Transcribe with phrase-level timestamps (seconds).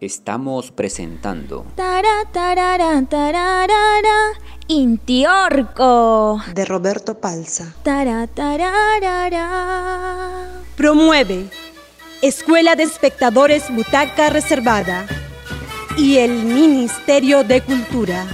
[0.00, 4.32] estamos presentando Tara, tarara, tararara,
[4.68, 6.40] Intiorco.
[6.54, 7.74] de Roberto Palza.
[7.82, 9.48] Tara, tararara.
[10.76, 11.50] Promueve
[12.22, 15.06] Escuela de Espectadores Butaca Reservada
[15.96, 18.26] y el Ministerio de Cultura.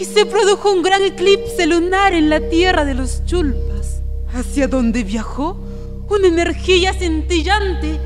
[0.00, 4.00] y se produjo un gran eclipse lunar en la tierra de los chulpas,
[4.32, 5.56] hacia donde viajó
[6.08, 8.00] una energía centellante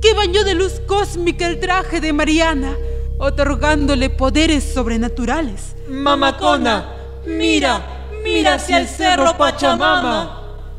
[0.00, 2.76] que bañó de luz cósmica el traje de Mariana,
[3.18, 5.74] otorgándole poderes sobrenaturales.
[5.88, 6.94] Mamacona,
[7.26, 10.34] mira, mira hacia el cerro Pachamama.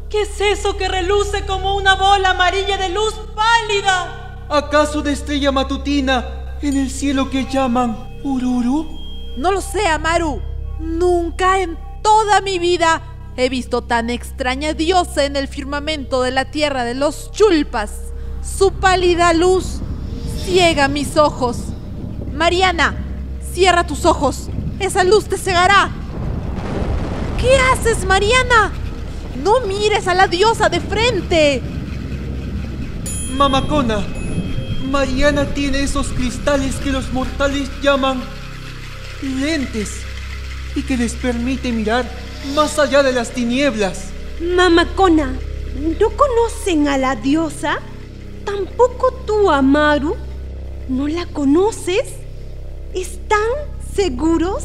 [0.09, 4.45] ¿Qué es eso que reluce como una bola amarilla de luz pálida?
[4.49, 8.99] ¿Acaso de estrella matutina en el cielo que llaman Ururu?
[9.37, 10.41] No lo sé, Amaru.
[10.79, 13.01] Nunca en toda mi vida
[13.39, 17.91] he visto tan extraña diosa en el firmamento de la tierra de los chulpas.
[18.43, 19.79] Su pálida luz
[20.45, 21.57] ciega mis ojos.
[22.33, 22.95] Mariana,
[23.53, 24.49] cierra tus ojos.
[24.79, 25.89] Esa luz te cegará.
[27.39, 28.73] ¿Qué haces, Mariana?
[29.41, 31.61] No mires a la diosa de frente.
[33.37, 34.05] Mamacona,
[34.91, 38.21] Mariana tiene esos cristales que los mortales llaman
[39.21, 40.01] lentes
[40.75, 42.05] y que les permite mirar
[42.55, 44.05] más allá de las tinieblas.
[44.41, 45.33] Mamacona,
[45.99, 47.79] ¿no conocen a la diosa?
[48.45, 50.15] ¿Tampoco tú, Amaru?
[50.87, 52.13] ¿No la conoces?
[52.93, 53.39] ¿Están
[53.95, 54.63] seguros?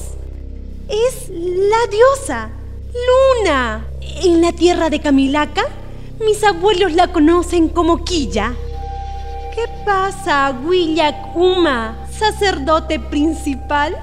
[0.89, 2.50] Es la diosa,
[3.42, 3.86] Luna.
[4.22, 5.64] En la tierra de Camilaca,
[6.25, 8.55] mis abuelos la conocen como Quilla.
[9.55, 13.97] ¿Qué pasa, Willac Uma, sacerdote principal?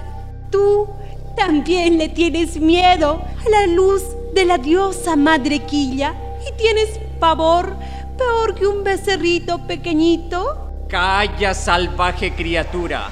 [0.51, 0.87] Tú
[1.35, 4.03] también le tienes miedo a la luz
[4.33, 6.13] de la diosa Madre Quilla
[6.47, 7.75] y tienes pavor
[8.17, 10.85] peor que un becerrito pequeñito.
[10.87, 13.09] Calla, salvaje criatura.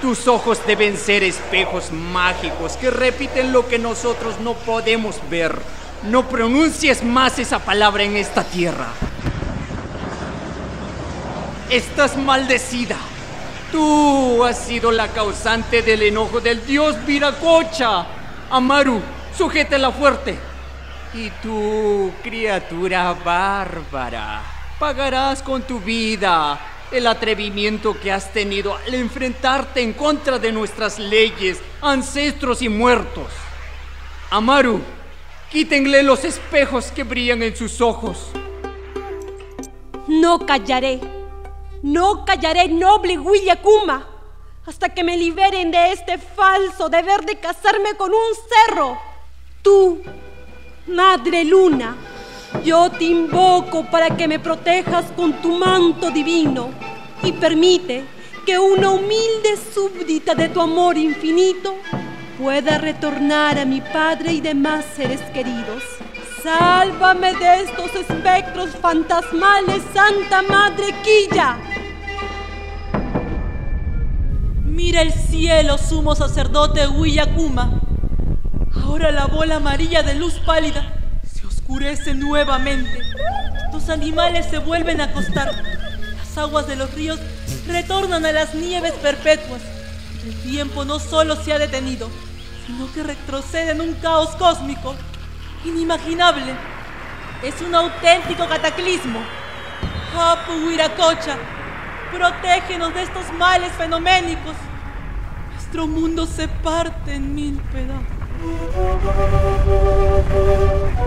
[0.00, 5.56] Tus ojos deben ser espejos mágicos que repiten lo que nosotros no podemos ver.
[6.10, 8.88] No pronuncies más esa palabra en esta tierra.
[11.70, 12.96] Estás maldecida.
[13.70, 18.04] Tú has sido la causante del enojo del dios Viracocha.
[18.50, 19.00] Amaru,
[19.36, 20.38] sujétala fuerte.
[21.14, 24.42] Y tú, criatura bárbara,
[24.78, 26.58] pagarás con tu vida
[26.90, 33.32] el atrevimiento que has tenido al enfrentarte en contra de nuestras leyes, ancestros y muertos.
[34.30, 34.80] Amaru,
[35.50, 38.30] quítenle los espejos que brillan en sus ojos.
[40.08, 41.00] No callaré.
[41.82, 44.06] No callaré, noble Willakuma,
[44.66, 49.11] hasta que me liberen de este falso deber de casarme con un cerro.
[49.62, 50.02] Tú,
[50.88, 51.96] Madre Luna,
[52.64, 56.70] yo te invoco para que me protejas con tu manto divino
[57.22, 58.04] y permite
[58.44, 61.76] que una humilde súbdita de tu amor infinito
[62.40, 65.84] pueda retornar a mi padre y demás seres queridos.
[66.42, 71.56] Sálvame de estos espectros fantasmales, Santa Madre Quilla.
[74.64, 77.91] Mira el cielo, sumo sacerdote Willakuma.
[78.92, 80.84] Ahora la bola amarilla de luz pálida
[81.24, 83.00] se oscurece nuevamente.
[83.72, 85.50] Los animales se vuelven a acostar.
[86.18, 87.18] Las aguas de los ríos
[87.66, 89.62] retornan a las nieves perpetuas.
[90.26, 92.10] El tiempo no solo se ha detenido,
[92.66, 94.94] sino que retrocede en un caos cósmico
[95.64, 96.52] inimaginable.
[97.42, 99.20] Es un auténtico cataclismo.
[100.14, 101.38] Hapu Huiracocha,
[102.12, 104.54] protégenos de estos males fenoménicos.
[105.54, 108.21] Nuestro mundo se parte en mil pedazos.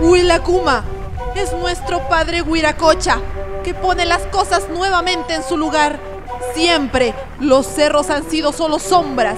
[0.00, 0.84] Huilacuma
[1.34, 3.18] es nuestro padre Huiracocha,
[3.64, 5.98] que pone las cosas nuevamente en su lugar.
[6.54, 9.36] Siempre los cerros han sido solo sombras,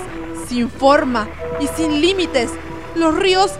[0.49, 1.29] sin forma
[1.61, 2.51] y sin límites.
[2.95, 3.53] Los ríos,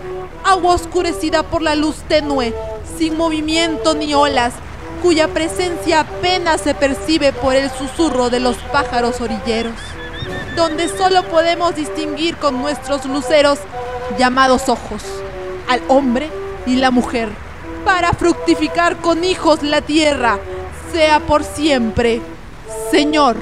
[0.45, 2.53] agua oscurecida por la luz tenue,
[2.97, 4.53] sin movimiento ni olas,
[5.01, 9.75] cuya presencia apenas se percibe por el susurro de los pájaros orilleros,
[10.55, 13.59] donde solo podemos distinguir con nuestros luceros
[14.17, 15.03] llamados ojos
[15.67, 16.29] al hombre
[16.65, 17.29] y la mujer,
[17.85, 20.39] para fructificar con hijos la tierra,
[20.91, 22.21] sea por siempre,
[22.91, 23.37] Señor.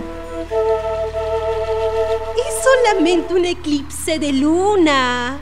[2.37, 5.39] Es solamente un eclipse de luna.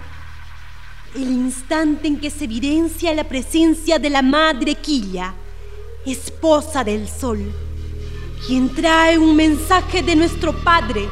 [1.16, 5.34] El instante en que se evidencia la presencia de la Madre Quilla,
[6.06, 7.40] esposa del sol,
[8.46, 11.08] quien trae un mensaje de nuestro Padre,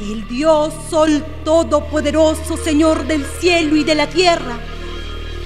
[0.00, 4.58] el Dios Sol Todopoderoso, Señor del cielo y de la tierra,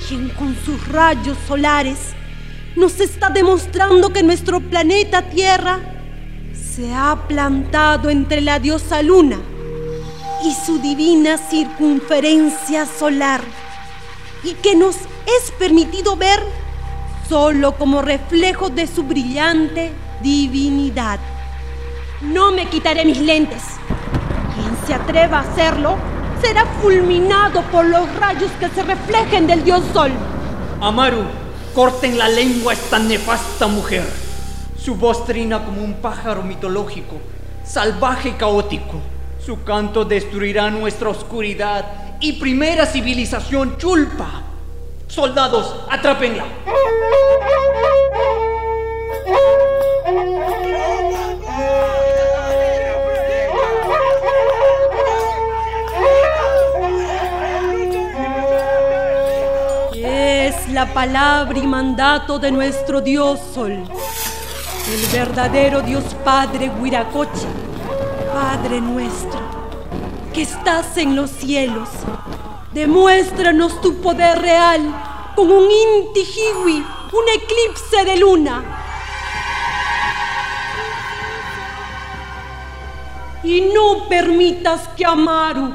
[0.09, 1.99] quien con sus rayos solares
[2.77, 5.81] nos está demostrando que nuestro planeta Tierra
[6.55, 9.39] se ha plantado entre la diosa Luna
[10.45, 13.41] y su divina circunferencia solar
[14.43, 16.41] y que nos es permitido ver
[17.29, 19.93] solo como reflejo de su brillante
[20.23, 21.21] divinidad.
[22.21, 23.80] No me quitaré mis lentes.
[24.91, 25.97] Se atreva a hacerlo
[26.43, 30.11] será fulminado por los rayos que se reflejen del dios Sol.
[30.81, 31.23] Amaru,
[31.77, 34.05] corten la lengua a esta nefasta mujer.
[34.77, 37.21] Su voz trina como un pájaro mitológico,
[37.63, 38.97] salvaje y caótico.
[39.39, 41.85] Su canto destruirá nuestra oscuridad
[42.19, 44.43] y primera civilización chulpa.
[45.07, 46.47] Soldados, atrápenla.
[60.81, 67.49] La palabra y mandato de nuestro Dios Sol, el verdadero Dios Padre Huiracocha,
[68.33, 69.41] Padre nuestro,
[70.33, 71.87] que estás en los cielos.
[72.73, 74.81] Demuéstranos tu poder real
[75.37, 78.65] con un Inti Hiwi, un eclipse de luna.
[83.43, 85.75] Y no permitas que Amaru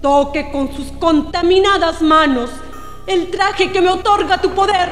[0.00, 2.48] toque con sus contaminadas manos
[3.08, 4.90] el traje que me otorga tu poder.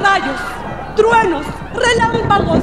[0.00, 0.40] Rayos,
[0.94, 2.62] truenos, relámpagos,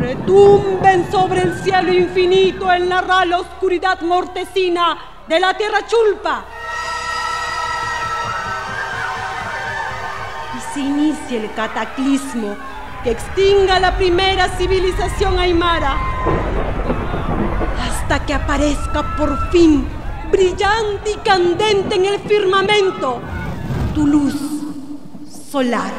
[0.00, 4.96] retumben sobre el cielo infinito en la rala oscuridad mortecina
[5.28, 6.44] de la tierra chulpa.
[10.56, 12.56] Y se inicie el cataclismo
[13.04, 15.98] que extinga la primera civilización aymara
[17.86, 19.97] hasta que aparezca por fin
[20.30, 23.20] brillante y candente en el firmamento
[23.94, 24.34] tu luz
[25.50, 25.92] solar.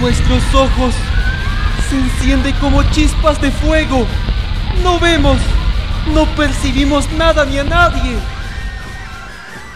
[0.00, 0.94] Nuestros ojos
[1.88, 4.06] se encienden como chispas de fuego.
[4.82, 5.38] No vemos,
[6.12, 8.16] no percibimos nada ni a nadie.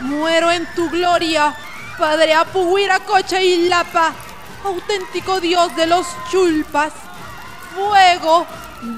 [0.00, 1.54] Muero en tu gloria,
[1.98, 4.12] Padre Apuhuiracocha y Lapa,
[4.64, 6.92] auténtico Dios de los chulpas.
[7.74, 8.46] Fuego,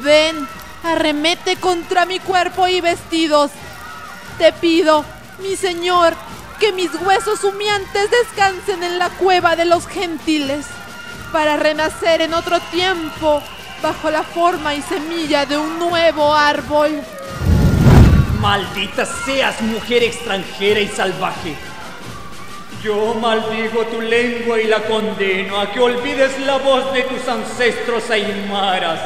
[0.02, 0.48] ven,
[0.82, 3.52] arremete contra mi cuerpo y vestidos.
[4.38, 5.04] Te pido,
[5.38, 6.14] mi Señor,
[6.58, 10.66] que mis huesos humeantes descansen en la cueva de los gentiles,
[11.32, 13.42] para renacer en otro tiempo
[13.80, 17.00] bajo la forma y semilla de un nuevo árbol.
[18.40, 21.54] Maldita seas, mujer extranjera y salvaje.
[22.82, 28.08] Yo maldigo tu lengua y la condeno a que olvides la voz de tus ancestros
[28.08, 29.00] aymaras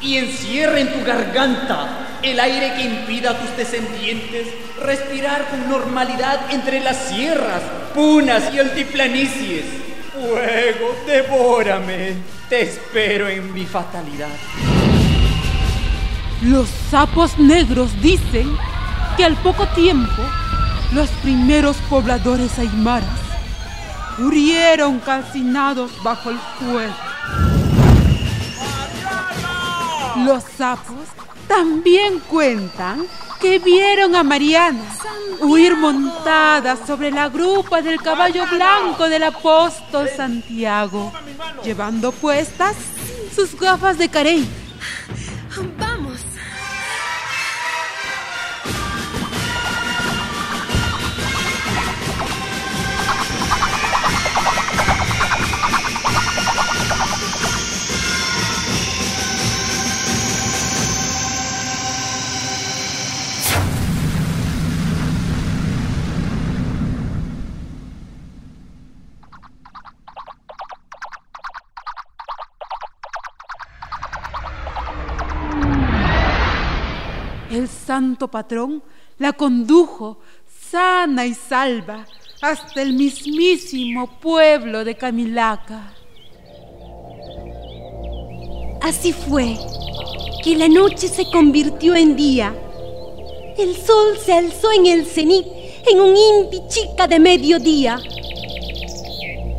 [0.00, 4.48] y encierre en tu garganta el aire que impida a tus descendientes
[4.82, 7.62] respirar con normalidad entre las sierras,
[7.94, 9.64] punas y altiplanicies.
[10.12, 12.14] Fuego, devórame.
[12.48, 14.28] Te espero en mi fatalidad.
[16.42, 18.56] Los sapos negros dicen
[19.16, 20.22] que al poco tiempo
[20.94, 23.08] los primeros pobladores aymaras
[24.18, 26.94] murieron calcinados bajo el fuego.
[30.26, 31.08] Los sapos
[31.48, 33.06] también cuentan
[33.40, 34.80] que vieron a Mariana
[35.40, 41.12] huir montada sobre la grupa del caballo blanco del apóstol Santiago,
[41.64, 42.76] llevando puestas
[43.34, 44.61] sus gafas de carey.
[77.92, 78.82] Santo patrón
[79.18, 80.16] la condujo
[80.70, 82.06] sana y salva
[82.40, 85.92] hasta el mismísimo pueblo de Camilaca.
[88.80, 89.58] Así fue
[90.42, 92.54] que la noche se convirtió en día.
[93.58, 95.46] El sol se alzó en el cenit
[95.86, 98.00] en un inti chica de mediodía.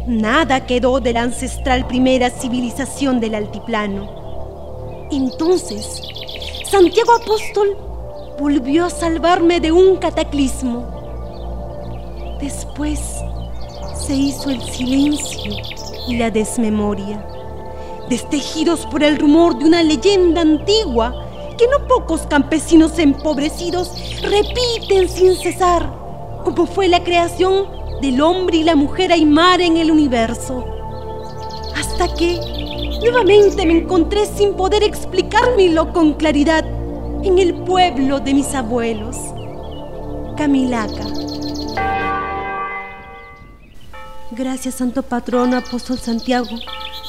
[0.08, 5.08] Nada quedó de la ancestral primera civilización del altiplano.
[5.12, 6.02] Entonces,
[6.66, 7.93] Santiago Apóstol
[8.40, 10.86] volvió a salvarme de un cataclismo.
[12.40, 13.00] Después
[13.96, 15.54] se hizo el silencio
[16.08, 17.26] y la desmemoria.
[18.10, 21.16] destejidos por el rumor de una leyenda antigua
[21.58, 25.90] que no pocos campesinos empobrecidos repiten sin cesar,
[26.44, 27.66] como fue la creación
[28.02, 30.66] del hombre y la mujer Aymar en el universo.
[31.76, 32.38] Hasta que
[33.02, 36.66] nuevamente me encontré sin poder explicármelo con claridad
[37.24, 39.16] en el pueblo de mis abuelos,
[40.36, 41.06] Camilaca.
[44.32, 46.50] Gracias, Santo Patrono Apóstol Santiago.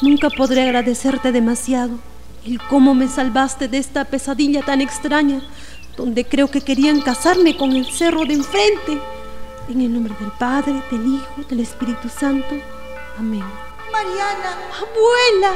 [0.02, 1.99] Nunca podré agradecerte demasiado
[2.47, 5.40] el cómo me salvaste de esta pesadilla tan extraña,
[5.97, 9.00] donde creo que querían casarme con el cerro de enfrente.
[9.68, 12.54] En el nombre del Padre, del Hijo, del Espíritu Santo.
[13.18, 13.44] Amén.
[13.90, 14.59] Mariana.
[14.78, 15.54] Abuela,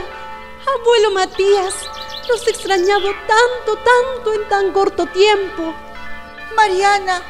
[0.80, 1.74] abuelo Matías,
[2.28, 5.74] los he extrañado tanto, tanto en tan corto tiempo.
[6.54, 7.22] Mariana,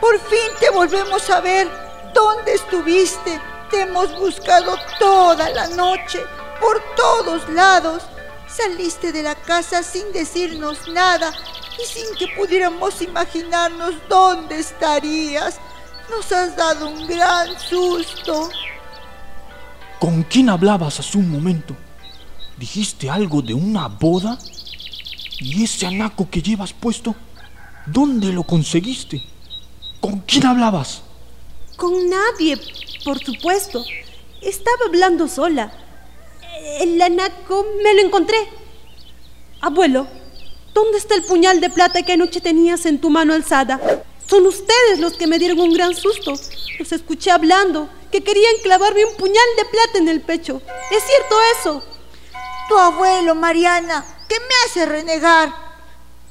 [0.00, 1.68] por fin te volvemos a ver.
[2.14, 3.40] ¿Dónde estuviste?
[3.70, 6.24] Te hemos buscado toda la noche,
[6.60, 8.02] por todos lados.
[8.48, 11.32] Saliste de la casa sin decirnos nada
[11.78, 15.58] y sin que pudiéramos imaginarnos dónde estarías.
[16.08, 18.48] Nos has dado un gran susto.
[19.98, 21.76] ¿Con quién hablabas hace un momento?
[22.58, 24.36] ¿Dijiste algo de una boda?
[25.38, 27.14] ¿Y ese anaco que llevas puesto?
[27.86, 29.22] ¿Dónde lo conseguiste?
[30.00, 31.02] ¿Con quién hablabas?
[31.76, 32.58] Con nadie,
[33.04, 33.84] por supuesto.
[34.42, 35.72] Estaba hablando sola.
[36.80, 38.36] El anaco me lo encontré.
[39.60, 40.08] Abuelo,
[40.74, 43.80] ¿dónde está el puñal de plata que anoche tenías en tu mano alzada?
[44.28, 46.32] Son ustedes los que me dieron un gran susto.
[46.78, 50.60] Los escuché hablando, que querían clavarme un puñal de plata en el pecho.
[50.90, 51.97] ¿Es cierto eso?
[52.68, 55.52] Tu abuelo, Mariana, que me hace renegar.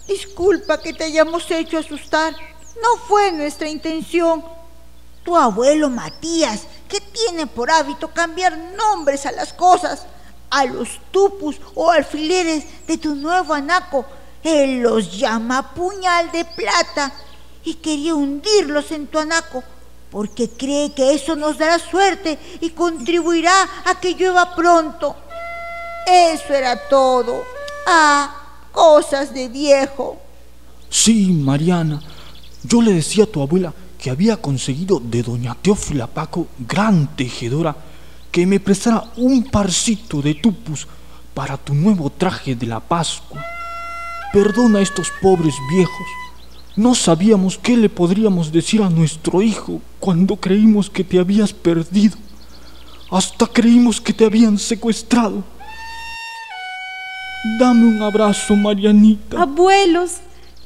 [0.08, 2.34] Disculpa que te hayamos hecho asustar.
[2.82, 4.44] No fue nuestra intención.
[5.24, 10.06] Tu abuelo Matías, que tiene por hábito cambiar nombres a las cosas,
[10.50, 14.06] a los tupus o alfileres de tu nuevo anaco,
[14.44, 17.12] él los llama puñal de plata
[17.66, 19.64] y quería hundirlos en tu anaco
[20.12, 23.54] porque cree que eso nos dará suerte y contribuirá
[23.86, 25.16] a que llueva pronto.
[26.08, 27.44] Eso era todo.
[27.86, 28.34] Ah,
[28.72, 30.18] cosas de viejo.
[30.90, 32.02] Sí, Mariana.
[32.64, 37.76] Yo le decía a tu abuela que había conseguido de doña Teófila Paco, gran tejedora,
[38.32, 40.88] que me prestara un parcito de tupus
[41.34, 43.44] para tu nuevo traje de la Pascua.
[44.32, 46.08] Perdona a estos pobres viejos.
[46.76, 52.16] No sabíamos qué le podríamos decir a nuestro hijo cuando creímos que te habías perdido.
[53.10, 55.44] Hasta creímos que te habían secuestrado.
[57.60, 59.42] Dame un abrazo, Marianita.
[59.42, 60.18] Abuelos,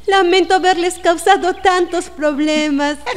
[0.07, 2.97] lamento haberles causado tantos problemas.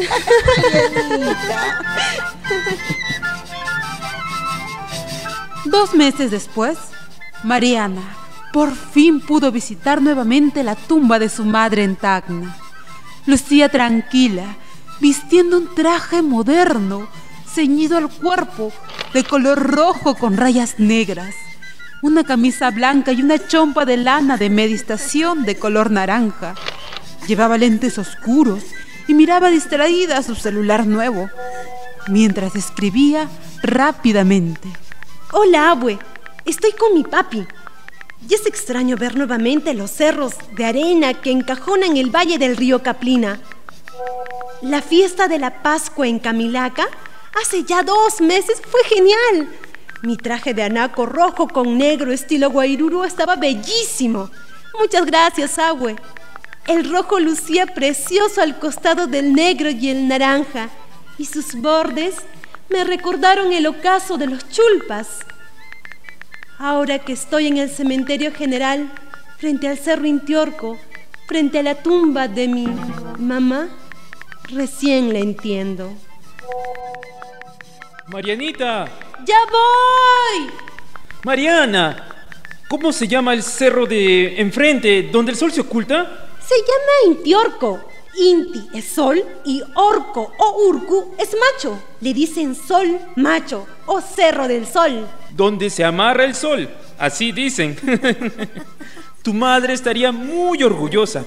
[5.65, 6.77] Dos meses después,
[7.43, 8.03] Mariana
[8.55, 12.57] por fin pudo visitar nuevamente la tumba de su madre en Tacna.
[13.27, 14.45] Lucía tranquila,
[15.01, 17.09] vistiendo un traje moderno,
[17.53, 18.73] ceñido al cuerpo,
[19.13, 21.35] de color rojo con rayas negras,
[22.05, 26.55] una camisa blanca y una chompa de lana de meditación de color naranja.
[27.27, 28.63] Llevaba lentes oscuros
[29.09, 31.31] y miraba distraída su celular nuevo,
[32.09, 33.31] mientras escribía
[33.63, 34.69] rápidamente.
[35.33, 35.99] Hola, abue.
[36.45, 37.47] Estoy con mi papi.
[38.29, 42.83] Y es extraño ver nuevamente los cerros de arena que encajonan el valle del río
[42.83, 43.41] Caplina.
[44.61, 46.87] La fiesta de la Pascua en Camilaca
[47.41, 49.49] hace ya dos meses fue genial.
[50.05, 54.31] Mi traje de anaco rojo con negro estilo guairuru estaba bellísimo.
[54.79, 55.97] Muchas gracias, Agüe.
[56.67, 60.69] El rojo lucía precioso al costado del negro y el naranja,
[61.17, 62.17] y sus bordes
[62.69, 65.21] me recordaron el ocaso de los chulpas.
[66.59, 68.91] Ahora que estoy en el cementerio general,
[69.39, 70.79] frente al cerro Intiorco,
[71.27, 72.67] frente a la tumba de mi
[73.19, 73.71] mamá,
[74.51, 75.95] recién la entiendo.
[78.09, 79.04] Marianita.
[79.27, 80.51] ¡Ya voy!
[81.25, 82.09] Mariana.
[82.69, 86.29] ¿Cómo se llama el cerro de enfrente, donde el sol se oculta?
[86.47, 87.81] Se llama Intiorco.
[88.17, 91.81] Inti es sol y orco o urcu es macho.
[92.01, 95.07] Le dicen sol macho o cerro del sol.
[95.31, 97.77] Donde se amarra el sol, así dicen.
[99.23, 101.25] tu madre estaría muy orgullosa.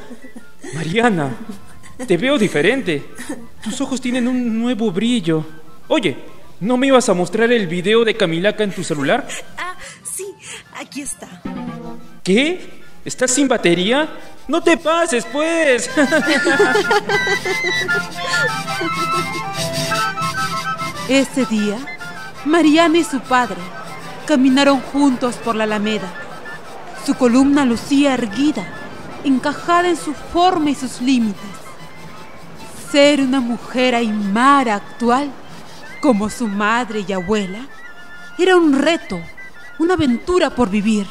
[0.73, 1.35] Mariana,
[2.05, 3.03] te veo diferente.
[3.63, 5.43] Tus ojos tienen un nuevo brillo.
[5.87, 6.15] Oye,
[6.59, 9.27] ¿no me ibas a mostrar el video de Camilaca en tu celular?
[9.57, 10.25] Ah, sí,
[10.75, 11.27] aquí está.
[12.23, 12.83] ¿Qué?
[13.05, 14.09] ¿Estás sin batería?
[14.47, 15.89] No te pases, pues.
[21.09, 21.77] Ese día,
[22.45, 23.61] Mariana y su padre
[24.27, 26.11] Caminaron juntos por la alameda.
[27.05, 28.67] Su columna lucía erguida,
[29.23, 31.39] encajada en su forma y sus límites.
[32.91, 35.31] Ser una mujer aymara actual,
[35.99, 37.67] como su madre y abuela,
[38.37, 39.19] era un reto,
[39.79, 41.07] una aventura por vivir.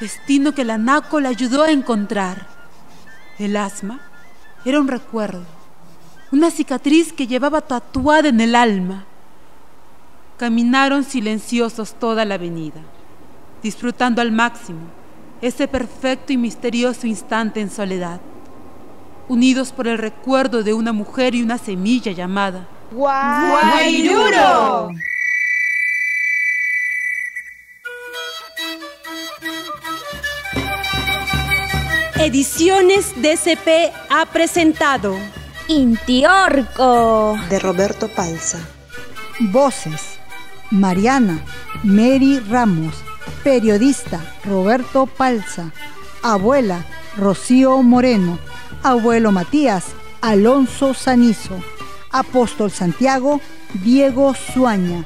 [0.00, 2.46] Destino que la Naco le ayudó a encontrar.
[3.38, 4.00] El asma
[4.64, 5.44] era un recuerdo,
[6.30, 9.04] una cicatriz que llevaba tatuada en el alma.
[10.38, 12.80] Caminaron silenciosos toda la avenida,
[13.62, 14.80] disfrutando al máximo
[15.42, 18.20] ese perfecto y misterioso instante en soledad,
[19.28, 24.90] unidos por el recuerdo de una mujer y una semilla llamada Guairuro.
[32.18, 35.16] Ediciones DCP ha presentado
[35.68, 38.58] Intiorco de Roberto Palza.
[39.38, 40.18] Voces.
[40.72, 41.44] Mariana,
[41.82, 42.94] Mary Ramos,
[43.42, 45.72] periodista Roberto Palza,
[46.22, 46.84] abuela
[47.16, 48.38] Rocío Moreno,
[48.84, 49.86] abuelo Matías
[50.20, 51.60] Alonso Sanizo,
[52.10, 53.40] apóstol Santiago
[53.82, 55.04] Diego Suaña,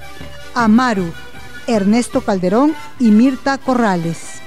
[0.54, 1.12] Amaru
[1.66, 4.40] Ernesto Calderón y Mirta Corrales,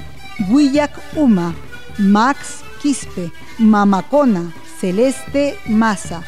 [0.49, 1.55] Huillac Uma,
[1.97, 6.23] Max Quispe, Mamacona Celeste Maza,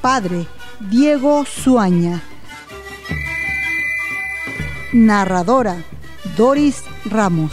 [0.00, 0.46] padre
[0.80, 2.22] Diego Suaña.
[4.92, 5.76] Narradora
[6.36, 7.52] Doris Ramos.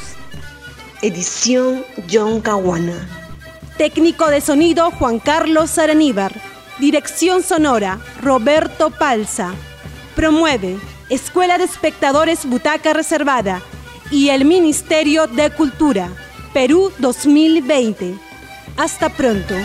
[1.01, 3.07] Edición John Caguana.
[3.77, 6.33] Técnico de sonido Juan Carlos Araníbar.
[6.79, 9.53] Dirección sonora Roberto Palza.
[10.15, 10.77] Promueve
[11.09, 13.61] Escuela de Espectadores Butaca Reservada
[14.11, 16.09] y el Ministerio de Cultura,
[16.53, 18.15] Perú 2020.
[18.77, 19.55] Hasta pronto.